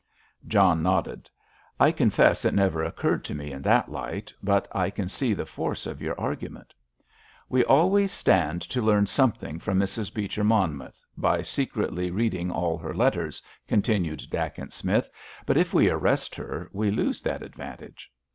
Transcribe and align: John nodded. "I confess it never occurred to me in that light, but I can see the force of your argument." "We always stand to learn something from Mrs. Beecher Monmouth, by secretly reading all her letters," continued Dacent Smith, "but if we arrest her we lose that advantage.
John 0.47 0.81
nodded. 0.81 1.29
"I 1.79 1.91
confess 1.91 2.43
it 2.43 2.55
never 2.55 2.83
occurred 2.83 3.23
to 3.25 3.35
me 3.35 3.51
in 3.51 3.61
that 3.61 3.91
light, 3.91 4.33
but 4.41 4.67
I 4.71 4.89
can 4.89 5.07
see 5.07 5.35
the 5.35 5.45
force 5.45 5.85
of 5.85 6.01
your 6.01 6.19
argument." 6.19 6.73
"We 7.49 7.63
always 7.63 8.11
stand 8.11 8.63
to 8.63 8.81
learn 8.81 9.05
something 9.05 9.59
from 9.59 9.77
Mrs. 9.77 10.11
Beecher 10.11 10.43
Monmouth, 10.43 11.05
by 11.17 11.43
secretly 11.43 12.09
reading 12.09 12.49
all 12.49 12.79
her 12.79 12.95
letters," 12.95 13.43
continued 13.67 14.25
Dacent 14.31 14.73
Smith, 14.73 15.07
"but 15.45 15.55
if 15.55 15.71
we 15.71 15.87
arrest 15.87 16.33
her 16.33 16.67
we 16.73 16.89
lose 16.89 17.21
that 17.21 17.43
advantage. 17.43 18.11